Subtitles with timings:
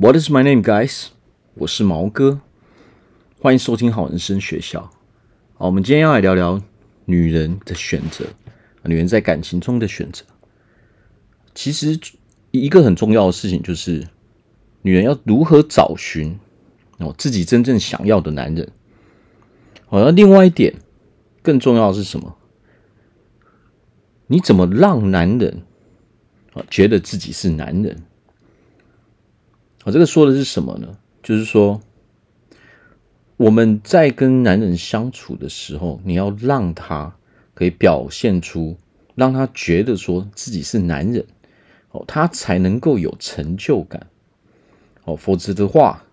[0.00, 1.08] What is my name, guys？
[1.52, 2.40] 我是毛哥，
[3.38, 4.90] 欢迎收听好人生学校。
[5.52, 6.58] 好，我们今天要来聊聊
[7.04, 8.24] 女人的选择，
[8.84, 10.24] 女人在感情中的选择。
[11.54, 12.00] 其实
[12.50, 14.08] 一个很重要的事情就是，
[14.80, 16.34] 女人要如何找寻
[16.96, 18.72] 哦自己真正想要的男人。
[19.84, 20.74] 好，那另外一点
[21.42, 22.38] 更重要的是什么？
[24.28, 25.62] 你怎么让男人
[26.54, 28.02] 啊觉得自己是男人？
[29.84, 30.98] 我这个说的是什么呢？
[31.22, 31.80] 就是说，
[33.38, 37.16] 我们在跟男人相处的时候，你要让他
[37.54, 38.76] 可以表现出，
[39.14, 41.24] 让他觉得说自己是男人，
[41.92, 44.06] 哦，他才能够有成就感，
[45.04, 46.04] 哦，否则的话，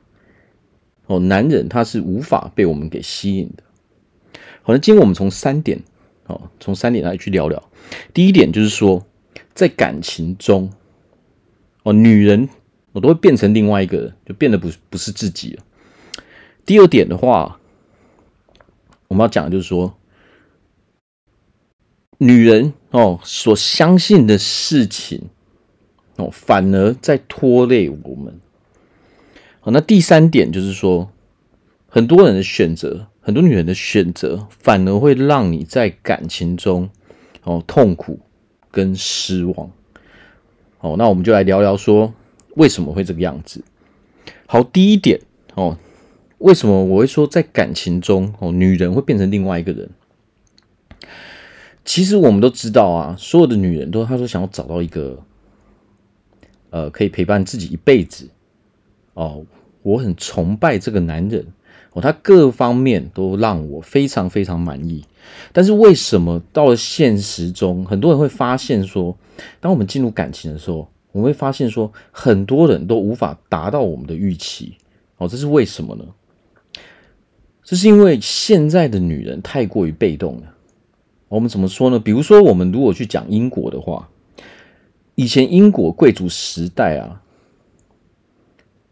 [1.07, 3.63] 哦，男人他是无法被我们给吸引的。
[4.63, 5.84] 好，那今天我们从三点，
[6.27, 7.62] 哦，从三点来去聊聊。
[8.13, 9.05] 第一点就是说，
[9.54, 10.71] 在感情中，
[11.84, 12.48] 哦，女人。
[12.97, 15.63] 我都会变成另外一个人，就变得不不是自己了。
[16.65, 17.59] 第二点的话，
[19.07, 19.95] 我们要讲的就是说，
[22.17, 25.29] 女人哦所相信的事情
[26.15, 28.39] 哦，反而在拖累我们。
[29.59, 31.11] 好，那第三点就是说，
[31.87, 36.89] 很多人的选择，很多女人的选择，反而会让你在感情中
[37.43, 38.20] 哦痛苦
[38.71, 39.70] 跟失望。
[40.79, 42.11] 好，那我们就来聊聊说。
[42.58, 43.63] 为什么会这个样子？
[44.48, 45.22] 好，第一点
[45.54, 45.77] 哦，
[46.40, 49.90] 为什么我会说在感情中哦，女人会变成另外一个人？
[51.85, 55.24] 其实我们都知道啊，所有的女人都她说想要找到一个，
[56.72, 58.28] 呃，可以陪伴自己一辈子
[59.13, 59.46] 哦，
[59.84, 61.46] 我很崇拜这个男人
[61.94, 65.06] 哦，他各方面都让我非常非常满意。
[65.53, 69.16] 但是为什么到了现实中，很多人会发现说，
[69.59, 74.75] 当我们进入感情的时候，我们会发现说，很多人都无法达到我们的预期，
[75.18, 76.06] 哦，这是为什么呢？
[77.63, 80.53] 这是因为现在的女人太过于被动了。
[81.28, 81.97] 我们怎么说呢？
[81.97, 84.07] 比如说，我们如果去讲英国的话，
[85.16, 87.23] 以前英国贵族时代啊，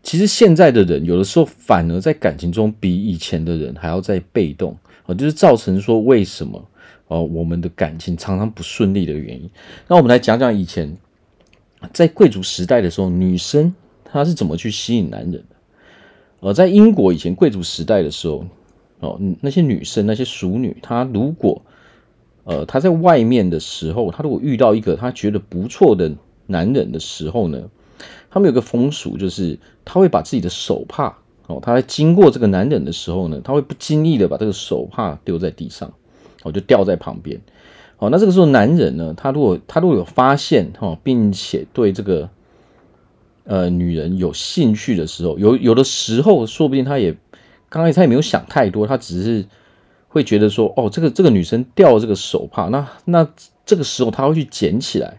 [0.01, 4.75] 其实现在的人有的时候反而在感情中比以前的人还要再被动，
[5.05, 6.67] 哦，就是造成说为什么
[7.07, 9.47] 哦，我们的感情常常不顺利的原因。
[9.87, 10.97] 那我们来讲讲以前。
[11.93, 13.73] 在贵族时代的时候，女生
[14.03, 15.43] 她是怎么去吸引男人的？
[16.41, 18.45] 呃，在英国以前贵族时代的时候，
[18.99, 21.61] 哦，那些女生那些淑女，她如果
[22.43, 26.11] 呃她在外面的时候，她如果遇到一个她觉得不错的
[26.45, 27.69] 男人的时候呢，
[28.29, 35.91] 他们有个风俗，就是她会把自己的手帕哦，她在经过这个男人的时候呢，她会不经意的把这个手帕丢在地上，
[36.43, 37.39] 哦，就掉在旁边。
[37.97, 42.29] 好，那这个时候男人呢，他如果他如果有发现哈，并且对这个
[43.45, 47.15] 呃女人有兴趣的时候，有有的时候说不定他也
[47.69, 49.45] 刚开始他也没有想太多，他只是
[50.09, 53.27] 会觉得说，哦，这个这个女生掉这个手帕，那那
[53.65, 55.17] 这个时候他会去捡起来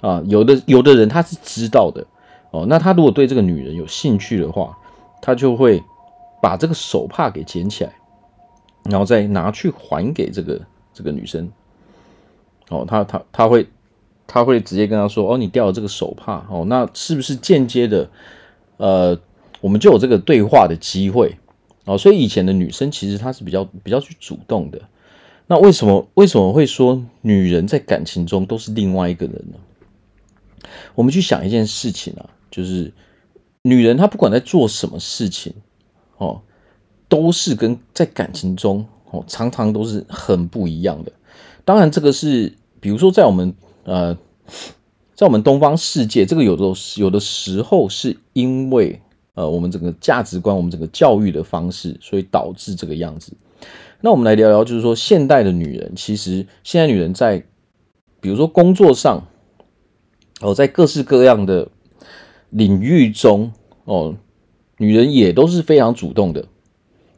[0.00, 0.20] 啊。
[0.26, 2.04] 有的有的人他是知道的
[2.50, 4.76] 哦，那他如果对这个女人有兴趣的话，
[5.22, 5.80] 他就会
[6.42, 7.92] 把这个手帕给捡起来，
[8.90, 10.60] 然后再拿去还给这个
[10.92, 11.48] 这个女生。
[12.70, 13.66] 哦，他他他会
[14.26, 18.10] 他会直接跟他说：“哦，你掉了这个手帕，哦，那是不是间接的，
[18.76, 19.18] 呃，
[19.62, 21.38] 我们就有这个对话的机会？
[21.86, 24.82] 哦，所以以前的女生其实她是比较比较去主动的。
[25.46, 30.68] 那为什么为什么会说女人在感情中都是另外一个人呢？
[30.94, 32.92] 我们去想一件事情啊，就是
[33.62, 35.54] 女人她不管在做什么事情，
[36.18, 36.42] 哦，
[37.08, 41.10] 都是跟在感情中哦，常常都是很不一样的。”
[41.68, 44.16] 当然，这个是比如说，在我们呃，
[45.14, 46.64] 在我们东方世界，这个有的
[46.96, 48.98] 有的时候是因为
[49.34, 53.34] 呃，我们整个价值观、我们整个教育的方式，所以导致这个样子。
[54.00, 57.44] 那我们来聊聊，就是说，现代的女人，其实现在女人在
[58.22, 59.22] 比如说工作上，
[60.40, 61.68] 哦，在各式各样的
[62.48, 63.52] 领域中，
[63.84, 64.16] 哦，
[64.78, 66.46] 女人也都是非常主动的。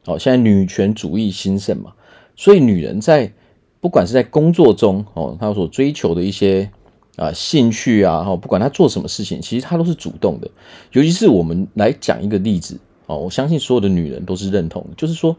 [0.06, 1.92] 哦，现在女权主义兴盛嘛，
[2.34, 3.32] 所以女人在。
[3.80, 6.70] 不管是在工作中哦，他所追求的一些
[7.16, 10.50] 啊兴趣啊，哈，不管他做什么事情，其实他都是主动的。
[10.92, 15.34] 尤其是我们来讲一个例子哦，我相信所有的女人都是认同，就是说，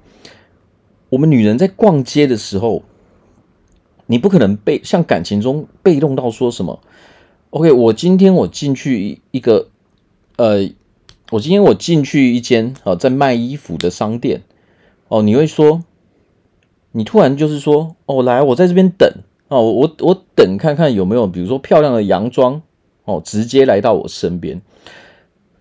[1.10, 2.82] 我们女人在逛街的时候，
[4.08, 6.80] 你不可能被像感情中被动到说什么
[7.52, 9.68] ，OK，我今天我进去一个
[10.38, 10.68] 呃，
[11.30, 14.42] 我今天我进去一间啊在卖衣服的商店
[15.10, 15.84] 哦，你会说。
[16.92, 19.10] 你突然就是说，哦，来，我在这边等
[19.48, 22.62] 哦，我我等看看有没有，比如说漂亮的洋装
[23.06, 24.62] 哦，直接来到我身边。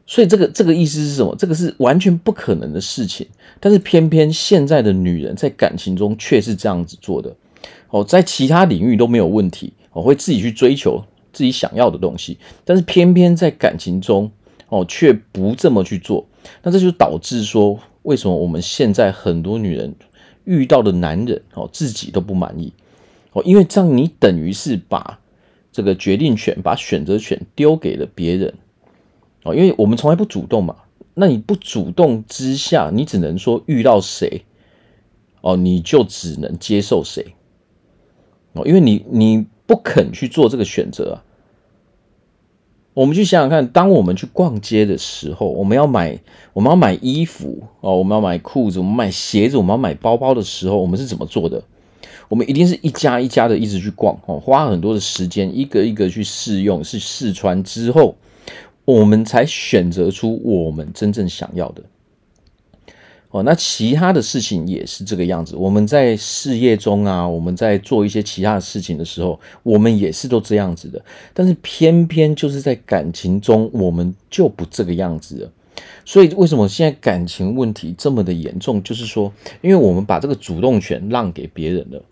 [0.07, 1.37] 所以这个这个意思是什么？
[1.39, 3.27] 这个是完全不可能的事情。
[3.61, 7.33] 但是偏偏现在的女人在感情中却是这样子做的。
[7.91, 14.29] 哦，在其他领域都没有问题，我会自己去追求自己想要的东西，但是偏偏在感情中，
[14.69, 16.27] 哦，却不这么去做。
[16.63, 19.95] 那这就导致说，为什么我们现在很多女人
[20.45, 22.73] 遇到的男人，哦，自己都不满意。
[23.33, 25.21] 哦，因为这样你等于是把
[25.71, 28.55] 这个决定权、把选择权丢给了别人。
[29.45, 30.77] 哦，因为我们从来不主动嘛，
[31.15, 34.45] 那你不主动之下，你只能说遇到谁，
[35.41, 37.35] 哦，你就只能接受谁。
[38.53, 41.25] 哦，因为你你不肯去做这个选择啊。
[42.93, 46.19] 我们去想想看，当我们去逛街的时候，我们要买
[46.53, 51.63] 我们要买衣服哦，我们要买裤子，我们买鞋子，我们要买包包的时候，我们是怎么做的？
[52.29, 58.17] 我们一定是一家一家的一直去逛哦，花很多的时间，一个一个去试用，是试穿之后，
[58.85, 61.83] 我们才选择出我们真正想要的。
[63.33, 65.55] 哦，那其他的事情也是这个样子。
[65.55, 71.01] 我们在事业中啊，我们在做一些其他的事情的时候，我们也是都这样子的。
[71.33, 75.53] 但是偏偏就是在感情中，我们就不这个样子了。
[76.05, 78.83] 所以为什么现在感情问题这么的严重？
[78.83, 82.03] 就是说，因为我们把这个主动权让给别人了。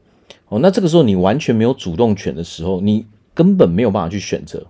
[0.48, 3.04] 哦，那这个时候你完全没有主动权的时候，你
[3.34, 4.68] 根本没有办法去选择。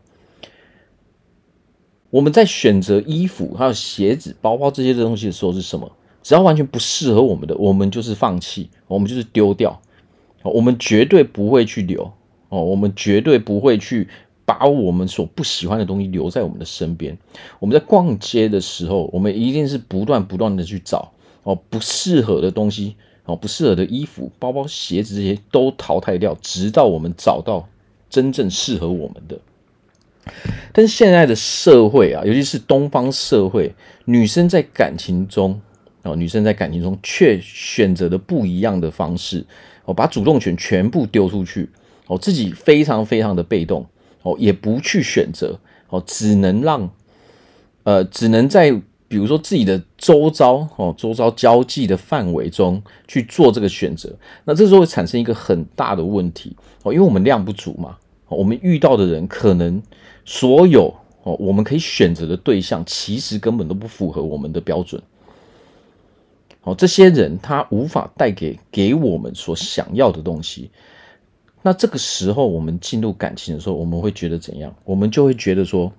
[2.08, 5.92] 我们在选择衣服、还有鞋子、包包这些东西的时候是什么？
[6.28, 9.80] 只要完全不适合我们的，我们就是放弃，我们就是丢掉，
[10.42, 12.02] 我们绝对不会去留
[12.50, 14.06] 哦，我们绝对不会去
[14.44, 17.16] 把我们所不喜欢的东西留在我们的身边。
[17.58, 21.10] 我们在逛街的时候，我们一定是不断不断的去找
[21.44, 27.66] 哦，不适合的东西哦，不适合的衣服、包包、鞋子这些都淘汰掉，直到我们找到
[28.10, 29.38] 真正适合我们的。
[30.74, 33.74] 但是现在的社会啊，尤其是东方社会，
[34.04, 35.58] 女生在感情中。
[36.02, 39.44] 哦，女生在感情中却选择了不一样的方式，
[39.84, 41.68] 哦，把主动权全部丢出去，
[42.06, 43.84] 哦，自己非常非常的被动，
[44.22, 45.58] 哦，也不去选择，
[45.88, 46.88] 哦，只能让，
[47.82, 48.70] 呃，只能在
[49.08, 54.14] 比如说自己的周遭，哦，周遭交际的范围中去做这个选择，
[54.44, 57.96] 那这时候会产生一个很大的问题，哦，因为我们量不足嘛，
[58.28, 59.82] 我们遇到的人可能
[60.24, 65.02] 所有，哦，我们可以选择的对象，其实根本都不符合我们的标准。
[66.68, 70.70] 哦，这些人他无法带给给我们所想要的东西。
[71.62, 74.74] 那这个时候，我们进入感情的时候，我们会觉得怎样？
[74.84, 75.90] 我们就会觉得说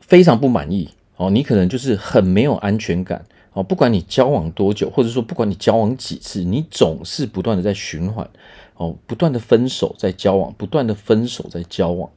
[0.00, 0.88] 非常不满意。
[1.16, 3.24] 哦，你可能就是很没有安全感。
[3.52, 8.28] 哦，不管你交往多久，或者说不管你交往几次，你总是不断的在循环。
[8.74, 12.10] 哦，不断的分手在交往，不断的分手在交往，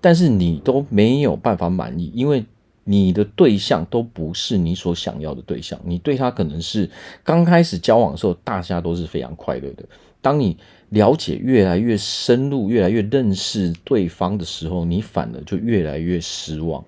[0.00, 2.44] 但是你都没有办法满意，因为。
[2.84, 6.90] 你的对象都不是你所想要的对象，你对他可能是
[7.22, 9.84] 刚开始交往的时候，大家都是非常快乐的。
[10.20, 10.56] 当你
[10.88, 16.84] 了解越来越深入，越来越认识对方的时候，你反而就越来越失望。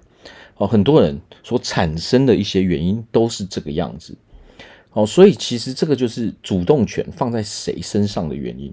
[0.56, 4.17] 哦，很多人所产生的一些原因都是这个样子。
[4.93, 8.73] 哦，所以其实这个就是主动权放在谁身上的原因。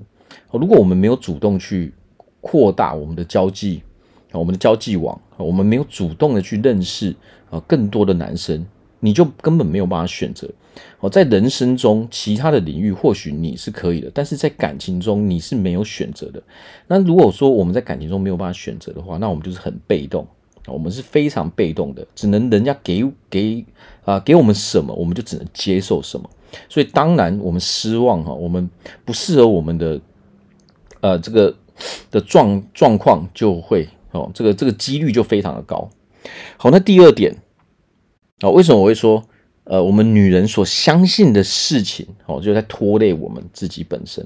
[0.49, 1.93] 哦，如果我们没有主动去
[2.41, 3.83] 扩大我们的交际。
[4.31, 7.15] 我们的交际网，我们没有主动的去认识
[7.49, 8.63] 啊更多的男生，
[8.99, 10.47] 你就根本没有办法选择。
[10.99, 16.41] 哦，在人生中其他的领域或许你是可以的，但是在感情中你是没有选择的。
[16.87, 20.25] 那如果说我们在感情中没有办法选择的话，那我们就是很被动，
[20.67, 23.65] 我们是非常被动的，只能人家给给
[24.05, 26.29] 啊给我们什么，我们就只能接受什么。
[26.69, 28.69] 所以当然我们失望哈，我们
[29.03, 29.99] 不适合我们的
[31.01, 31.53] 呃这个
[32.11, 33.89] 的状状况就会。
[34.11, 35.89] 哦，这个这个几率就非常的高。
[36.57, 37.35] 好，那第二点
[38.41, 39.23] 啊，为什么我会说，
[39.63, 44.25] 呃，我们女人所相信的事情，哦，就在拖累我们自己本身。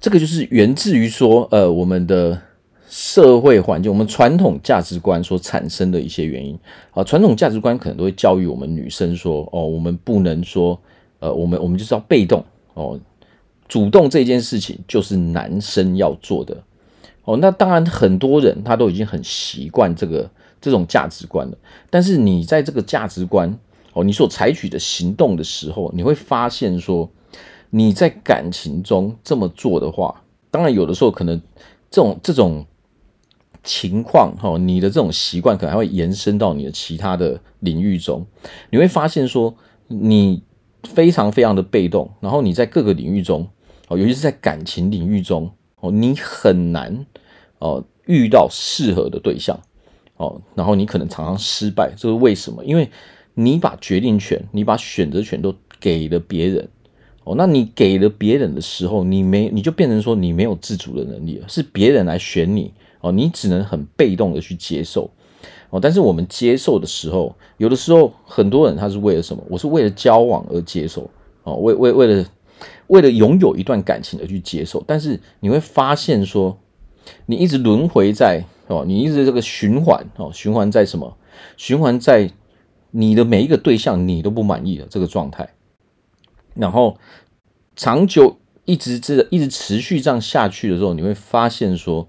[0.00, 2.40] 这个就是源自于说，呃，我们的
[2.88, 6.58] 社会环境，我们传统价值观所产生的一些原因。
[6.90, 10.78] 啊，传统价值观可能都会教育我们女生说，哦，我们不能说，
[11.20, 13.00] 呃，我们我们就是要被动，哦，
[13.66, 16.62] 主动这件事情就是男生要做的。
[17.24, 21.56] 哦，那当然，很多人他都已经很习惯这个这种价值观了。
[21.88, 23.58] 但是你在这个价值观
[23.94, 27.10] 哦，你所采取的行动的时候，你会发现说，
[27.70, 31.40] 你在感情中这么做的话，当然有的时候可能
[31.90, 32.66] 这种这种
[33.62, 38.26] 情况哈，你的这种习惯可能还会延伸到你的其他的领域中。
[38.68, 39.54] 你会发现说，
[39.88, 40.42] 你
[40.82, 43.48] 非常非常的被动，然后你在各个领域中
[43.88, 45.50] 哦，尤其是在感情领域中。
[45.84, 47.04] 哦，你很难
[47.58, 49.60] 哦遇到适合的对象
[50.16, 52.64] 哦，然后你可能常常失败，这是为什么？
[52.64, 52.88] 因为
[53.34, 56.66] 你把决定权、你把选择权都给了别人。
[57.24, 65.10] 哦，那你给了别人的时候，你没你就变成说你没有自主的能力了，是别人来选你哦，你只能很被动的去接受
[65.70, 65.80] 哦。
[65.80, 69.42] 但是我们接受的时候，有的时候很多人他是为了什么？
[69.50, 71.10] 我是为了交往而接受
[71.42, 72.24] 哦，为为为了
[72.88, 74.82] 为了拥有一段感情而去接受。
[74.86, 76.58] 但是你会发现说，
[77.26, 81.16] 你一直轮回在哦，你一直这个循环哦，循环在什么？
[81.56, 82.30] 循环在
[82.90, 85.48] 你的每一个对象你都不满意的这个状态。
[86.54, 86.96] 然后
[87.74, 92.08] 长久一直这一直持续这样下去的时候，你会发现说，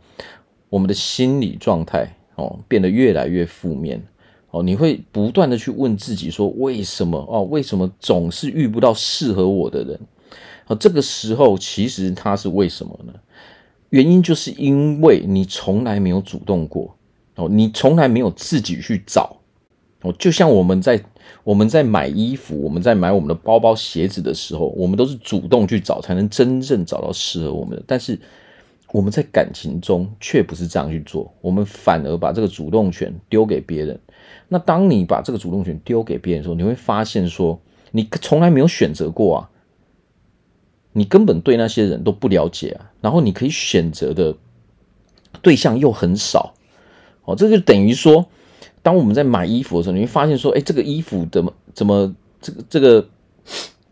[0.70, 4.04] 我们的心理状态哦变得越来越负面
[4.52, 7.44] 哦，你会不断的去问自己说，为什么哦？
[7.44, 10.00] 为什么总是遇不到适合我的人？
[10.68, 13.14] 哦，这个时候其实它是为什么呢？
[13.90, 16.96] 原因就是因为你从来没有主动过
[17.36, 19.38] 哦，你从来没有自己去找
[20.02, 21.04] 哦，就像我们在。
[21.44, 27.84] 我们在买衣服，我们在买我们的包包、鞋子的时候，我们都是主动去找，才能真正找到适合我们的。
[27.88, 28.20] 但是
[28.92, 34.00] 我们在感情中却不是这样去做，我们反而把这个主动权丢给别人。
[34.48, 37.60] 那当你把这个主动权丢给别人的时候，你会发现说，
[37.92, 39.50] 你从来没有选择过啊，
[40.98, 44.36] 你根本对那些人都不了解啊，然后你可以选择的
[45.42, 46.56] 对象又很少，
[47.26, 48.26] 哦，这就等于说。
[48.82, 53.10] 当我们在买衣服的时候，你会发现说，哎，这个衣服怎么怎么这个这个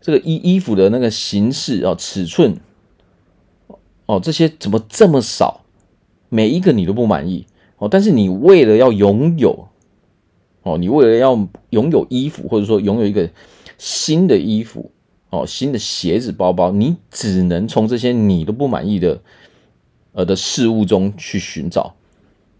[0.00, 2.56] 这个衣衣服的那个形式哦，尺寸
[4.06, 5.62] 哦，这些怎么这么少？
[6.28, 7.44] 每一个你都不满意
[7.78, 7.88] 哦。
[7.88, 9.66] 但是你为了要拥有
[10.62, 13.28] 哦，你为了要拥有衣服，或者说拥有一个
[13.76, 14.92] 新的衣服
[15.34, 19.20] 哦，新的鞋子、包包，你只能从这些你都不满意的
[20.12, 21.94] 呃的事物中去寻找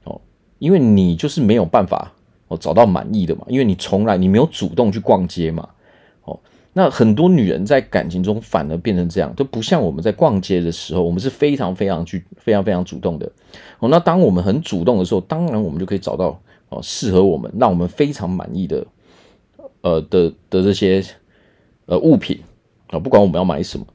[0.05, 0.21] 哦，
[0.59, 2.13] 因为你就是没有办法。
[2.49, 3.47] 哦，找到满意的嘛？
[3.49, 5.67] 因为你从来你没有主动去逛街嘛。
[6.25, 6.39] 哦，
[6.75, 13.25] 那很多女人在感情中反而变成这样，都不像我们在逛街的时候，我们是非常非常去非常非常主动的。
[13.79, 16.39] 哦，那当我们很主动的时候，当然我们就可以找到
[16.69, 18.87] 哦适合我们，让我们非常满意的
[19.81, 21.03] 呃的的这些
[21.87, 22.39] 呃物品
[22.95, 23.87] 啊，不管我们要买什么。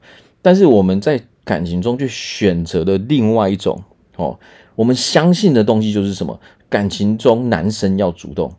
[0.42, 3.82] 但是我们在感情中就选择了另外一种
[4.16, 4.38] 哦，
[4.74, 6.38] 我们相信的东西就是什么？
[6.68, 8.52] 感情中，男生要主动。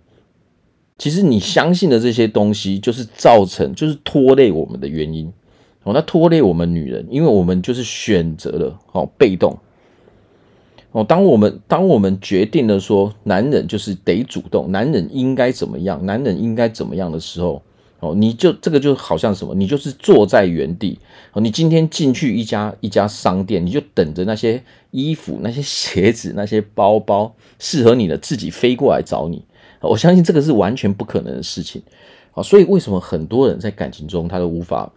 [0.98, 5.32] 其实你相信的这些东西，就是造成，就是拖累我们的原因。
[5.84, 9.58] 哦，那拖累我们女人，因为我们就是选择了哦被动。
[10.92, 17.64] 哦，当我们当我们决定了说，男人就是得主动，男人应该怎么样，男人应该怎么样的时候。
[18.01, 19.53] 哦，你就这个就好像什么？
[19.53, 20.98] 你就是坐在原地。
[21.34, 29.46] 哦，你今天进去一家一家商店，你就等着那些衣服、那些鞋子、那些包包适合你的，自己飞过来找你。
[29.81, 31.79] 我相信这个是完全不可能的事情。
[32.34, 34.91] 啊，所以为什么很多人在感情中他都无法，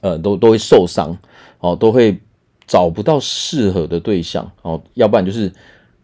[0.00, 1.18] 呃，都都会受伤，
[1.58, 2.16] 哦，都会
[2.68, 4.48] 找不到适合的对象。
[4.62, 5.52] 哦，要不然就是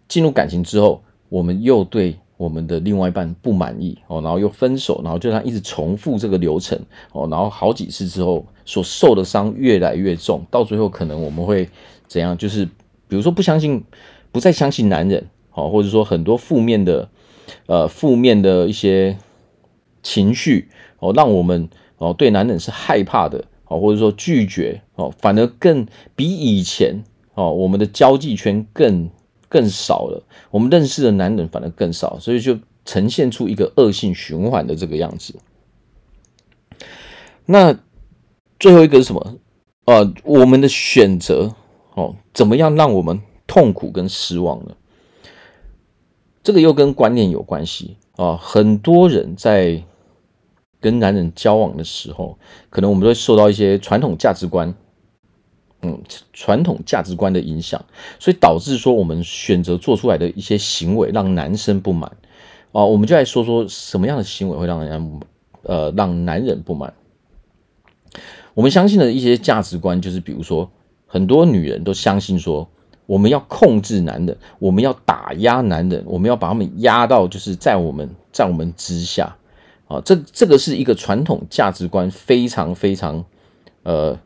[0.08, 2.18] 进入感情之后，我们又对。
[2.38, 6.78] 我们的另外一半不满意哦，然后又分手，然后就让他一直重复这个流程
[7.12, 11.68] 哦，然后好几次之后所受的伤越来越重，到最后可能我们会
[12.06, 12.38] 怎样？
[12.38, 12.64] 就是
[13.08, 13.82] 比如说不相信，
[14.30, 17.08] 不再相信男人哦，或者说很多负面的
[17.66, 19.18] 呃负面的一些
[20.04, 20.68] 情绪
[21.00, 21.68] 哦，让我们
[21.98, 27.02] 哦对男人是害怕的哦，或者说拒绝哦，反而更比以前
[27.34, 29.10] 哦我们的交际圈更。
[29.48, 35.34] 更少了，我们认识的男人反而更少，所以就呈现出一个恶性循环的这个样子。
[37.46, 37.76] 那
[38.60, 39.36] 最后一个是什么？
[39.86, 41.54] 呃，我们的选择
[41.94, 44.76] 哦，怎么样让我们痛苦跟失望呢？
[46.42, 48.36] 这个又跟观念有关系啊。
[48.36, 49.82] 很多人在
[50.80, 52.38] 跟男人交往的时候，
[52.68, 54.74] 可能我们会受到一些传统价值观。
[55.80, 57.84] 嗯，传统价值观的影响，
[58.18, 62.10] 所以导致说我们选择做出来的一些行为让男生不满
[62.72, 62.84] 啊。
[62.84, 65.26] 我们就来说说什么样的行为会让人家
[65.62, 66.92] 呃让男人不满。
[68.54, 70.68] 我们相信的一些价值观就是，比如说
[71.06, 72.68] 很多女人都相信说，
[73.06, 79.36] 我们要控制男人，我们要打压男人，我们要把他们压到就是在我们在我们之下
[79.86, 80.02] 啊。
[80.04, 83.24] 这这个是一个传统价值观，非常非常
[83.84, 84.18] 呃。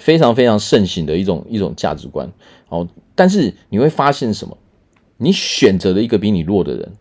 [0.00, 2.32] 非常非常盛行的一种一种价值观，
[2.70, 4.56] 哦，但是你会发现什么？
[5.18, 6.92] 你选择了一个比你弱的人，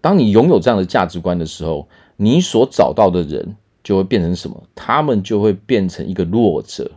[0.00, 4.60] 当你拥有这样的价值观的时候，你所找到的人就会变成什么？
[4.74, 6.90] 他们就会变成一个弱者，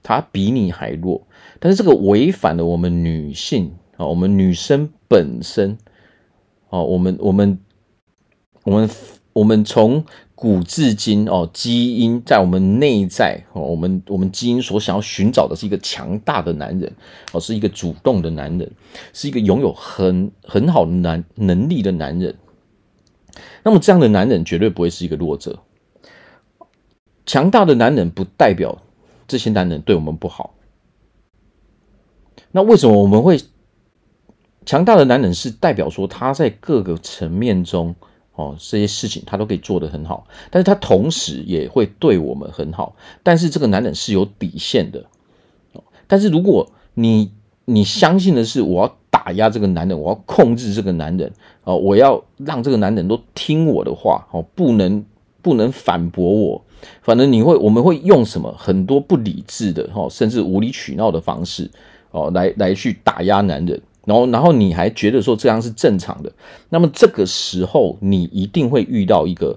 [0.00, 1.26] 他比你还弱。
[1.58, 5.76] 但是这个违反了我们女性啊，我们女生本身
[6.68, 7.58] 哦，我们我们
[8.62, 8.88] 我们
[9.32, 16.92] 我们从古至今哦，基因在我们内在哦，我们我们基因所想要寻找的是一个强大的男人
[17.32, 18.70] 哦，是一个主动的男人，
[19.12, 22.34] 是一个拥有很很好的男能力的男人。
[23.62, 25.58] 那么这样的男人绝对不会是一个弱者。
[27.26, 28.82] 强大的男人不代表
[29.28, 30.54] 这些男人对我们不好。
[32.50, 33.38] 那为什么我们会
[34.66, 37.94] 强大的男人是代表说他在各个层面中
[38.40, 42.96] 哦，这些事情他都可以做得很好，但是他同时也会对我们很好。
[43.22, 44.98] 但是这个男人是有底线的。
[45.72, 47.30] 哦但是如果你
[47.66, 51.30] 你相信的是我要打压这个男人，我要控制这个男人
[51.64, 55.04] 哦，我要让这个男人都听我的话哦，不能
[55.42, 56.64] 不能反驳我。
[57.02, 61.70] 反正你会我们会用什么很多不理智的哦，甚至无理取闹的方式。
[62.12, 66.32] 哦，来来去打压男人，然后然后你还觉得说这样是正常的，
[66.70, 69.56] 那么这个时候你一定会遇到一个，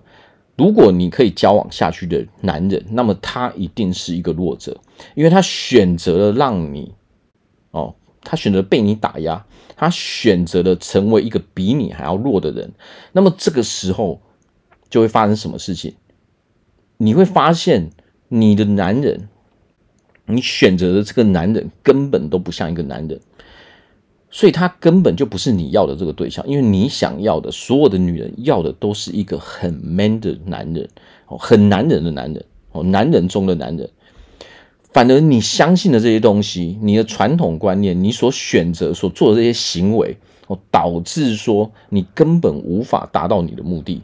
[0.56, 4.80] 如果你可以交往下去的男人，那么他一定是一个弱者，
[5.16, 6.94] 因为他选择了让你，
[7.72, 9.44] 哦，他选择被你打压，
[9.76, 12.72] 他选择了成为一个比你还要弱的人，
[13.14, 14.22] 那么这个时候
[14.88, 15.96] 就会发生什么事情？
[16.98, 17.90] 你会发现
[18.28, 19.30] 你的男人。
[20.26, 23.20] 你选择的这个男人根本都不像一个男人，
[24.36, 26.44] 所以他根本就不是你要的这个对象。
[26.48, 30.90] 因为你想要的所有的女人要的都是一个很 man 的男人，
[31.28, 33.88] 哦，很男人的男人，哦，男人中的男人。
[34.92, 44.02] 反而你相信的这些东西，你的传统观念，你所选择所做的这些行为，哦，导致说你根本无法达到你的目的。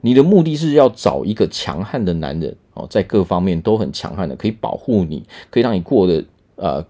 [0.00, 6.24] 你的目的是要找一个强悍的男人哦，在各方面都很强悍的，可以保护你，可以让你过得
[6.56, 6.84] 呃，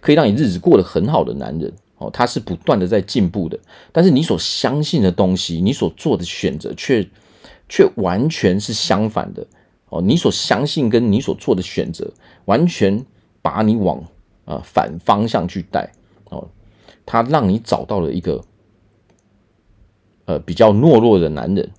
[0.00, 2.10] 可以让你日子过得很好的男人哦。
[2.12, 3.58] 他是不断的在进步的，
[3.92, 7.06] 但是你所相信的东西，你所做的选择却
[7.68, 9.46] 却完全是相反的
[9.90, 10.00] 哦。
[10.00, 12.10] 你所相信跟你所做的选择，
[12.46, 13.04] 完全
[13.42, 14.02] 把你往
[14.44, 15.92] 啊反方向去带
[16.30, 16.48] 哦。
[17.04, 18.42] 他让你找到了一个
[20.24, 21.70] 呃比较懦弱的男人。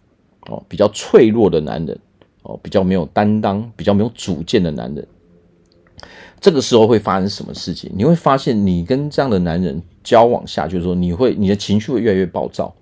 [0.44, 2.00] 哦，比较脆弱的男人，
[2.41, 5.08] 哦，比较没有担当、比较没有主见的男人，
[6.41, 7.91] 这个时候会发生什么事情？
[7.95, 12.73] 你会发现，你跟这样的男人交往下去，就是说，你会你的情绪会越来越暴躁，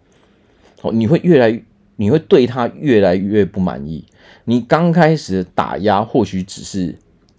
[0.82, 1.64] 哦，你会越来越，
[1.96, 4.06] 你会对他越来越不满意。
[4.46, 6.96] 你刚开始的打压或许只是，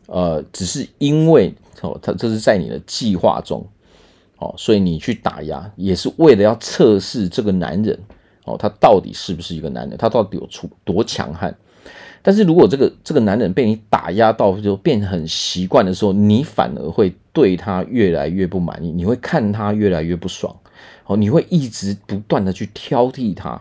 [0.06, 3.66] 呃，只是因为哦，他这是在你的计划中，
[4.38, 7.98] 哦，所以你去打压，也是为了要测试这个男人。
[8.44, 9.98] 哦，他到底是不是一个男人？
[9.98, 11.54] 他到底有出多强悍？
[12.22, 20.54] 但是如果这个这个男人被你打压到就变很习惯的时候，你反而会对他越来越不满意，你会看他越来越不爽。
[21.06, 23.60] 哦，你会一直不断的去挑剔他。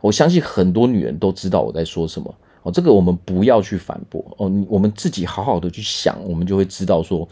[0.00, 2.32] 我相信很多女人都知道我在说什么。
[2.62, 4.24] 哦，这个我们不要去反驳。
[4.38, 7.28] 哦，我们自己好好的去想，我们就会知道说，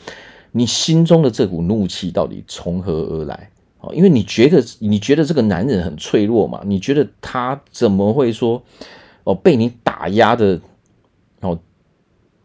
[0.50, 3.50] 你心中的这股怒气到底从何而来。
[3.80, 6.60] 哦，因为你觉得你觉得这个男人很脆弱嘛？
[6.64, 8.62] 你觉得他怎么会说
[9.24, 10.60] 哦被你打压的
[11.40, 11.58] 哦，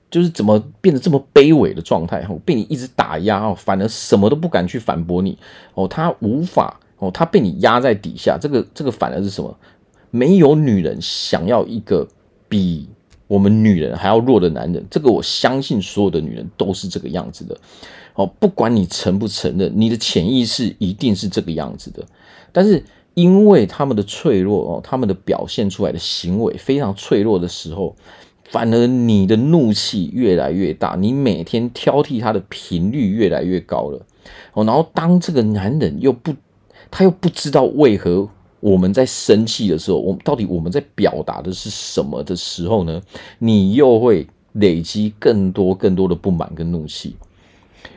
[0.10, 2.26] 就是怎么变得这么卑微的状态？
[2.30, 5.38] 哦，被你一直打压哦，反而什么都不敢去反驳你
[5.74, 9.58] 哦，他无法哦，他被你压在底下，这个这个反而是什么？
[10.10, 12.08] 没有女人想要一个
[12.48, 12.88] 比
[13.28, 17.58] 我们女人还要弱的男人，这个我相信所有的女人都是这个样子的。
[18.16, 22.04] 哦，不管你承不承认，你的潜意识一定是这个样子的。
[22.54, 22.84] 但是
[23.18, 27.96] 因为他们的脆弱哦，他们的表现出来的行为非常脆弱的时候，
[28.52, 34.06] 反而你的怒气越来越大，你每天挑剔他的频率越来越高了。
[34.54, 36.32] 哦，然后当这个男人又不，
[36.92, 43.02] 他又不知道为何我们在生气的时候，我到底我们在表达的是什么的时候呢？
[43.40, 47.16] 你又会累积更多更多的不满跟怒气。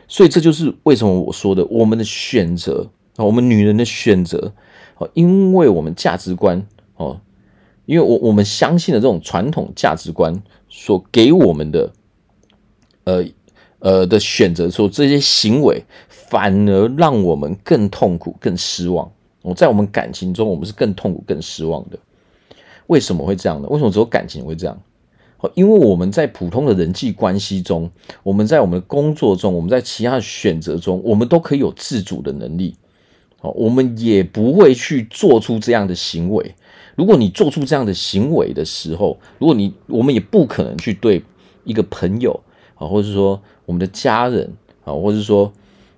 [0.09, 4.55] 所以这就是为什么我说的，我们的选择，我们女人的选择，
[5.01, 6.63] 哦，因为我们价值观
[6.97, 7.19] 哦，
[7.87, 11.91] 因为我我们相信的这种传统价值观所给我们的，
[13.05, 13.25] 呃
[13.79, 19.11] 呃的选择，说这些行为反而让我们更痛苦、更失望。
[19.41, 21.99] 哦，在我们感情中，我们是更痛苦、更失望的。
[22.89, 23.69] 为什么会这样呢？
[23.71, 24.79] 为什么只有感情会这样？
[25.55, 27.91] 因为我们在普通的人际关系中，
[28.23, 32.77] 我们在我们的工作中，我们在其他的选择中，我们都可以有自主的能力。
[33.41, 36.55] 哦，我们也不会去做出这样的行为。
[36.97, 41.23] 如果你做出这样的行为的时候，如果你，我们也不可能去对
[41.65, 42.39] 一个朋友
[42.75, 44.53] 啊，或者是说我们的家人
[44.85, 45.51] 啊，或者是说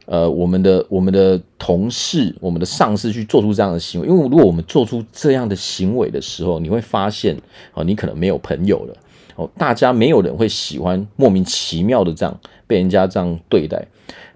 [0.07, 7.37] 呃，我们的我们的同事、我们的上司去做出这样的行为，因为如果我们做出这样的行为的时候，你会发现，
[7.75, 8.97] 哦，你可能没有朋友了，
[9.37, 13.87] 哦，大家没有人会喜欢莫名其妙的这样被人家这样对待。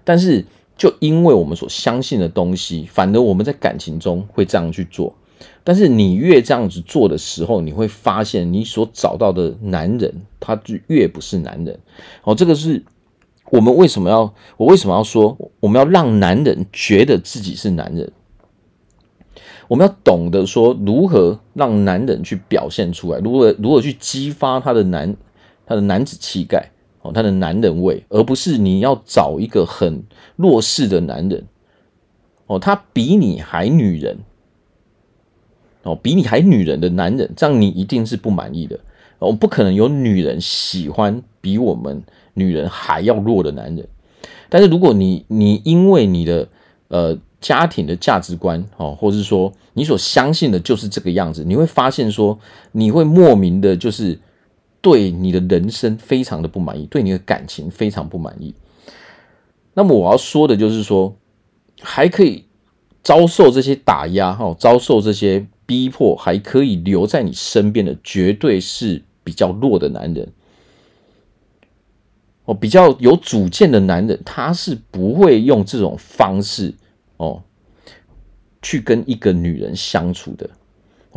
[0.03, 0.45] 但是，
[0.77, 5.15] 就因为我们所相信的东西，反而我们在感情中会这样去做。
[5.63, 11.79] 但是，你越这样子做的时候，你会发现，你所找到的男人，他就越不是男人。
[12.23, 12.83] 哦，这个是。
[13.49, 14.33] 我们为什么要？
[14.57, 18.11] 我为什么要说我们要让男人觉得自己是男人？
[19.69, 25.15] 我们要懂得说如何让男人去表现出来，如何如何去激发他的男
[25.65, 26.71] 他的男子气概
[27.13, 30.03] 他的男人味，而不是你要找一个很
[30.35, 31.45] 弱势的男人
[32.47, 34.17] 哦，他比你还女人
[35.83, 38.79] 哦，比你还女人的男人，这样你一定是不满意的。
[39.19, 42.03] 哦不可能有女人喜欢比我们。
[42.39, 43.87] 女人还要弱的男人，
[44.47, 46.47] 但是如果你你因为你的
[46.87, 52.37] 呃家庭的价值观哦，或者是说你所相信的就是这个样子，你会发现说
[52.73, 54.19] 你会莫名的就是
[54.87, 58.55] 对你的人生非常的不满意，对你的感情非常不满意。
[59.73, 61.13] 那么我要说的就是说，
[61.81, 62.45] 还可以
[63.03, 70.31] 遭受这些打压哈，遭受这些逼迫，还可以留在你身边的，绝对是比较弱的男人。
[72.45, 76.73] 哦，比较有主见的男人，他是不会用这种方式
[77.17, 77.43] 哦
[78.61, 80.49] 去跟一个女人相处的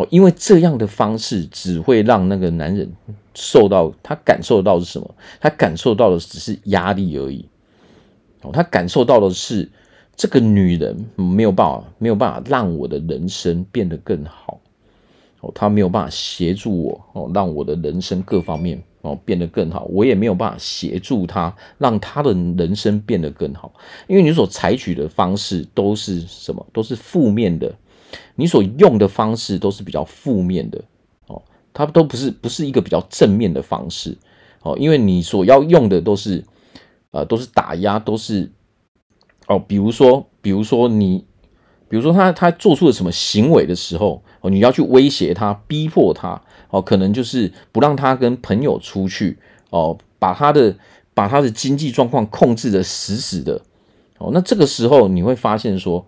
[0.01, 2.91] 哦，因为这样的方式只会让那个男人
[3.35, 5.15] 受到他感受到是什么？
[5.39, 7.45] 他感受到的只是压力而已
[8.41, 9.69] 哦，他感受到的是
[10.17, 14.59] 这个女人没有办法，没有办法让我的人生变得更好
[15.41, 18.83] 哦，他没有办法协助我哦，让我的人生各方面。
[19.03, 23.73] 哦，变得更好，我也没有办法协助他，让他的人生变得更好，
[24.07, 26.67] 因为你所采取的方式都是什么？
[26.71, 27.75] 都是负面的，
[28.35, 30.83] 你所用的方式都是比较负面的
[31.27, 31.43] 哦，
[31.73, 34.17] 它都不是不是一个比较正面的方式
[34.63, 36.45] 哦，因为你所要用的都是
[37.11, 38.51] 呃都是打压，都是
[39.47, 41.25] 哦，比如说比如说你，
[41.89, 46.43] 比如说他他做出了什么行为的时候哦，你要去威胁他，逼迫他。
[46.73, 49.37] 哦，可能就是不让他跟朋友出去
[49.71, 50.77] 哦，把他的
[51.15, 53.61] 把他的经济状况控制的死死的
[54.19, 54.31] 哦。
[54.33, 56.07] 那这个时候你会发现说，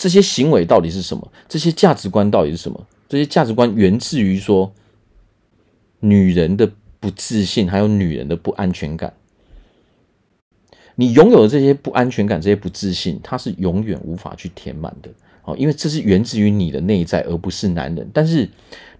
[0.00, 1.30] 这些行为到底是什么？
[1.46, 2.86] 这些价值观到底是什么？
[3.06, 4.72] 这些价值观源自于说，
[5.98, 9.12] 女人的不自信，还有女人的不安全感。
[10.94, 15.10] 你拥有的这些不安全感，这些不自信，它是永远无法去填满的。
[15.44, 18.08] 哦，因为这是源自于你的内在，而不是男人。
[18.14, 18.48] 但是，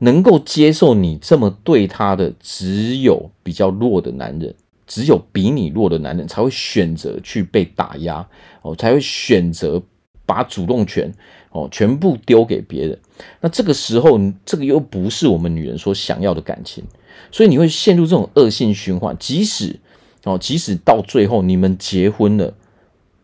[0.01, 4.55] 能够接受你这么对他的，只有比较弱的男人，
[4.87, 8.29] 只有比你弱的男人才会选择去被打压，
[8.61, 9.83] 哦，才会选择
[10.31, 11.13] 把主动权
[11.51, 12.97] 哦全部丢给别人。
[13.41, 16.85] 那这个时候，这个又不是我们女人所想要的感情，
[17.33, 19.17] 所以你会陷入这种恶性循环。
[19.19, 19.81] 即使
[20.23, 22.55] 哦，即使到最后你们结婚了，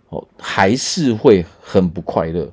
[0.09, 2.51] 哦，还是会很不快乐。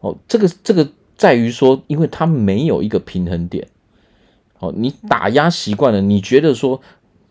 [0.00, 3.66] 哦，这个这个在于说，因为他没有一个平衡点。
[4.58, 6.80] 哦，你打压习惯了，你觉得说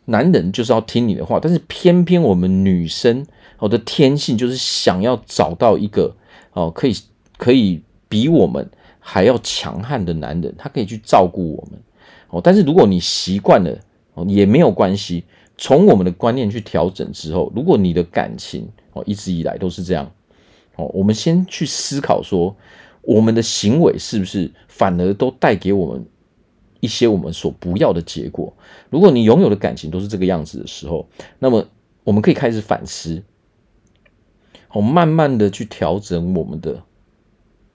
[0.06, 3.26] 男人就是要听你的话，但是偏偏我们女生
[3.60, 6.16] 我的天性就是想要找到一个
[6.54, 6.94] 哦可以
[7.38, 11.80] 可以比我们还要强悍的男人，他可以去照顾我们。
[12.30, 13.78] 哦，但是如果你习惯了
[14.14, 15.24] 哦也没有关系，
[15.58, 20.12] 从我们的观念去调整之后，如果你的感情哦一直以来都是这样。
[20.76, 22.56] 哦，我们先去思考说，
[23.02, 26.06] 我们的行为是不是反而都带给我们
[26.82, 28.54] 一些我们所不要的结果？
[28.92, 31.08] 如果你拥有的感情都是这个样子的时候，
[31.40, 31.66] 那么
[32.04, 33.24] 我们可以开始反思，
[34.78, 36.84] 哦，慢慢的去调整我们的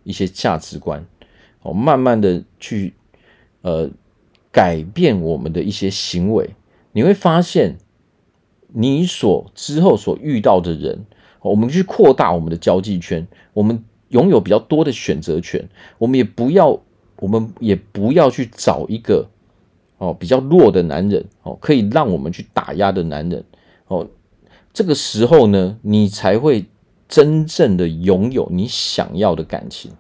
[0.05, 1.05] 一些价值观，
[1.63, 2.95] 哦，慢慢的去
[3.63, 3.91] 呃
[4.53, 6.51] 改变我们的一些行为，
[6.93, 7.77] 你会发现，
[8.69, 11.05] 你所之后所遇到的人。
[11.41, 15.69] 我们去扩大我们的交际圈，我们拥有比较多的选择权。
[15.99, 16.81] 我们也不要，
[17.17, 19.29] 我们也不要去找一个
[19.99, 23.45] 哦比较弱的男人哦，可以让我们去打压的男人
[23.89, 24.07] 哦。
[24.73, 26.65] 这个时候呢，你才会
[27.13, 29.93] 真正的拥有你想要的感情。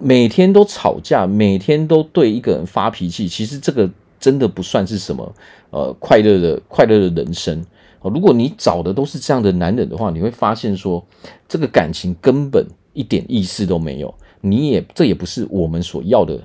[0.00, 5.34] 每天都吵架，每天都对一个人发脾气，其实这个真的不算是什么
[5.68, 7.62] 呃快乐的快乐的人生。
[8.00, 11.04] 如果你找的都是这样的男人的话，你会发现说，
[11.46, 14.14] 这个感情根本一点意思都没有。
[14.40, 16.42] 你也这也不是我们所要的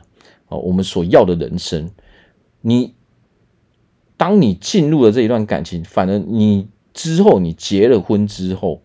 [0.49, 1.89] 哦，我们所要的人生。
[2.60, 2.93] 你
[4.17, 8.81] 当你进入了这一段感情，反而你之后你结了婚之后，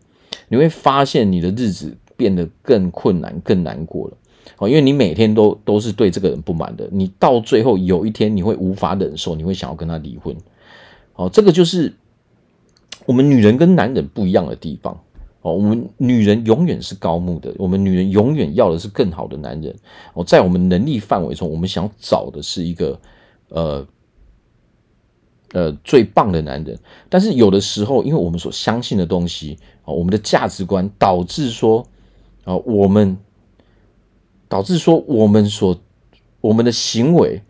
[0.48, 4.16] 你会发现你的日子变得更困难、更难过了。
[4.58, 10.36] 哦，因为你每天都都是对这个人不满的，你到最后有一天你会无法忍受，你会想要跟他离婚。
[11.14, 11.94] 哦，这个就是
[13.06, 15.00] 我们女人跟男人不一样的地方。
[15.40, 19.74] 哦，我们女人永远是高木的，我们女人永远要的是更好的男人。
[20.12, 23.00] 哦，在我们能力范围中，我们想找的是一个
[23.48, 23.84] 呃
[25.52, 26.78] 呃最棒的男人。
[27.08, 31.86] 但是有的时候，因为我们所相信的东西，哦，我们的价值观导致说，
[32.44, 33.16] 啊，我们
[34.48, 35.80] 导致说我们所
[36.40, 37.40] 我们的行为，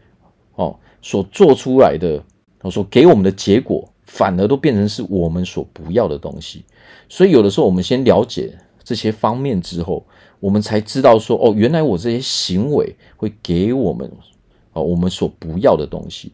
[0.54, 2.22] 哦，所做出来的，
[2.60, 3.88] 哦，所给我们的结果。
[4.04, 6.62] 反而都变成是我们所不要的东西，
[7.08, 8.52] 所以有的时候我们先了解
[8.84, 10.04] 这些方面之后，
[10.38, 14.12] 我们才知道说，哦，原来我这些行为会给我们，
[14.74, 16.30] 哦，我们所不要的东西，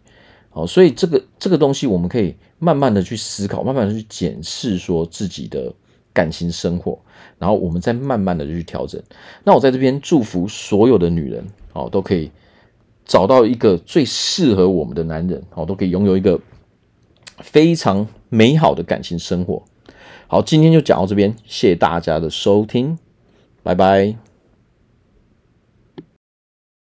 [0.58, 5.72] 哦，所以这个这个东西我们可以慢慢的去思考，慢慢的去检视说自己的
[6.12, 6.98] 感情生活，
[7.38, 9.00] 然后我们再慢慢的去调整。
[9.44, 12.30] 那我在这边祝福所有的女人，哦，都可以
[13.04, 16.40] 找到一个最适合我们的男人，哦，都可以拥有一个。
[17.40, 19.62] 非常美好的感情生活。
[20.26, 22.98] 好，今天就讲到这边，谢谢大家的收听，
[23.62, 24.27] 拜拜。